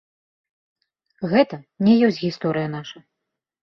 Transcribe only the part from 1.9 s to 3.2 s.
ёсць гісторыя наша.